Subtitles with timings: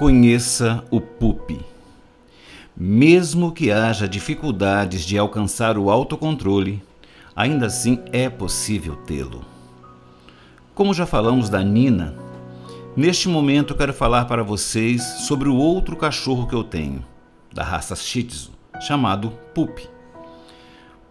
[0.00, 1.60] Conheça o PUP.
[2.74, 6.82] Mesmo que haja dificuldades de alcançar o autocontrole,
[7.36, 9.44] ainda assim é possível tê-lo.
[10.74, 12.14] Como já falamos da Nina,
[12.96, 17.04] neste momento quero falar para vocês sobre o outro cachorro que eu tenho,
[17.52, 19.80] da raça Shih Tzu, chamado Pup.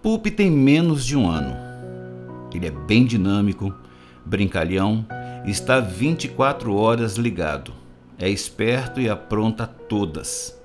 [0.00, 1.56] Pup tem menos de um ano.
[2.54, 3.74] Ele é bem dinâmico,
[4.24, 5.04] brincalhão
[5.44, 7.84] e está 24 horas ligado
[8.18, 10.58] é esperto e apronta todas.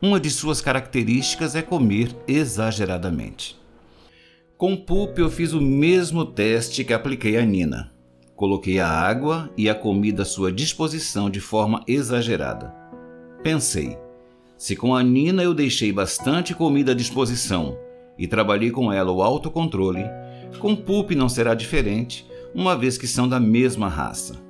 [0.00, 3.58] Uma de suas características é comer exageradamente.
[4.56, 7.92] Com Pup eu fiz o mesmo teste que apliquei a Nina.
[8.34, 12.74] Coloquei a água e a comida à sua disposição de forma exagerada.
[13.42, 13.96] Pensei,
[14.58, 17.78] se com a Nina eu deixei bastante comida à disposição
[18.18, 20.04] e trabalhei com ela o autocontrole,
[20.58, 24.45] com Pup não será diferente, uma vez que são da mesma raça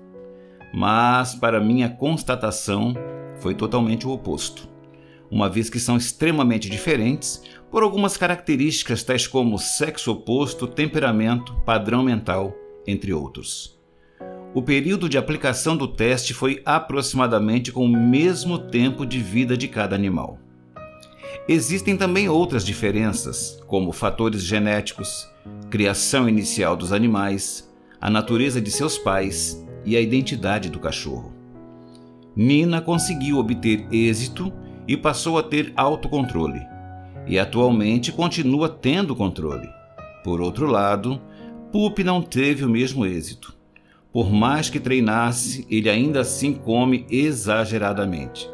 [0.76, 2.92] mas, para minha constatação,
[3.40, 4.68] foi totalmente o oposto,
[5.30, 12.02] uma vez que são extremamente diferentes por algumas características tais como sexo oposto, temperamento, padrão
[12.02, 12.54] mental,
[12.86, 13.80] entre outros.
[14.52, 19.68] O período de aplicação do teste foi aproximadamente com o mesmo tempo de vida de
[19.68, 20.38] cada animal.
[21.48, 25.26] Existem também outras diferenças, como fatores genéticos,
[25.70, 27.66] criação inicial dos animais,
[27.98, 31.32] a natureza de seus pais e a identidade do cachorro.
[32.34, 34.52] Nina conseguiu obter êxito
[34.86, 36.60] e passou a ter autocontrole,
[37.26, 39.68] e atualmente continua tendo controle.
[40.22, 41.20] Por outro lado,
[41.72, 43.54] Pup não teve o mesmo êxito.
[44.12, 48.50] Por mais que treinasse, ele ainda assim come exageradamente,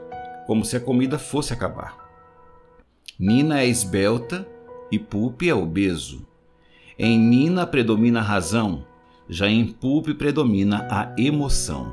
[0.47, 1.97] como se a comida fosse acabar.
[3.19, 4.47] Nina é esbelta
[4.91, 6.27] e Pup é obeso.
[6.99, 8.85] Em Nina predomina a razão,
[9.29, 11.93] já em Pulp predomina a emoção.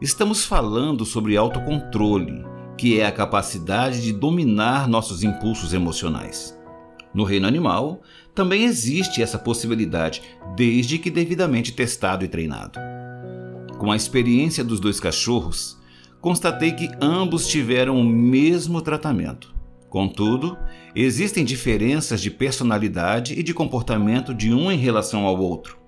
[0.00, 2.44] Estamos falando sobre autocontrole,
[2.76, 6.58] que é a capacidade de dominar nossos impulsos emocionais.
[7.12, 8.00] No reino animal,
[8.34, 10.22] também existe essa possibilidade,
[10.56, 12.78] desde que devidamente testado e treinado.
[13.78, 15.78] Com a experiência dos dois cachorros,
[16.20, 19.52] constatei que ambos tiveram o mesmo tratamento.
[19.88, 20.56] Contudo,
[20.94, 25.79] existem diferenças de personalidade e de comportamento de um em relação ao outro.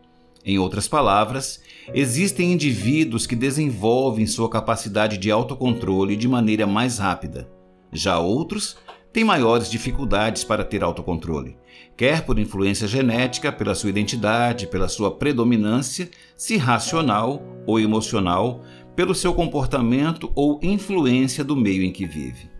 [0.44, 1.60] Em outras palavras,
[1.94, 7.48] existem indivíduos que desenvolvem sua capacidade de autocontrole de maneira mais rápida.
[7.92, 8.76] Já outros
[9.12, 11.56] têm maiores dificuldades para ter autocontrole,
[11.96, 18.62] quer por influência genética, pela sua identidade, pela sua predominância, se racional ou emocional,
[18.96, 22.50] pelo seu comportamento ou influência do meio em que vive.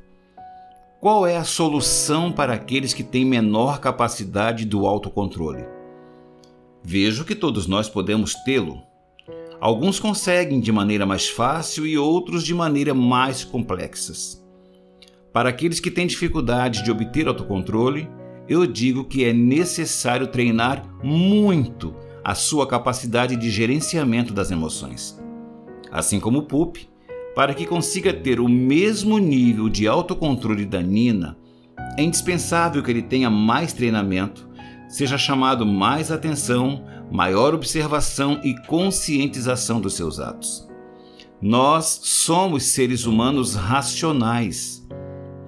[1.01, 5.82] Qual é a solução para aqueles que têm menor capacidade do autocontrole?
[6.85, 8.83] Vejo que todos nós podemos tê-lo.
[9.61, 14.45] Alguns conseguem de maneira mais fácil e outros de maneira mais complexas.
[15.33, 18.09] Para aqueles que têm dificuldade de obter autocontrole,
[18.49, 21.95] eu digo que é necessário treinar muito
[22.25, 25.19] a sua capacidade de gerenciamento das emoções.
[25.91, 26.89] Assim como o PUP,
[27.35, 31.37] para que consiga ter o mesmo nível de autocontrole da Nina,
[31.97, 34.49] é indispensável que ele tenha mais treinamento
[34.93, 40.69] seja chamado mais atenção, maior observação e conscientização dos seus atos.
[41.41, 44.87] Nós somos seres humanos racionais.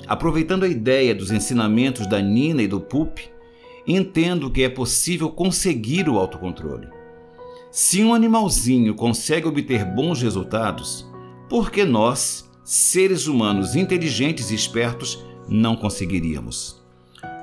[0.07, 3.19] Aproveitando a ideia dos ensinamentos da Nina e do Pup,
[3.87, 6.89] entendo que é possível conseguir o autocontrole.
[7.71, 11.07] Se um animalzinho consegue obter bons resultados,
[11.51, 16.83] por que nós, seres humanos inteligentes e espertos, não conseguiríamos?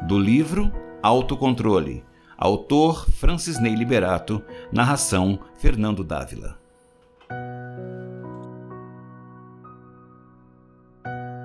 [0.08, 2.04] Do livro Autocontrole.
[2.38, 4.44] Autor Francis Ney Liberato.
[4.72, 6.61] Narração Fernando Dávila.